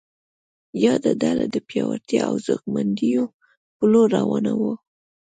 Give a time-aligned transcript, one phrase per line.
[0.83, 3.23] یاده ډله د پیاوړتیا او ځواکمنېدو
[3.75, 4.73] په لور روانه وه.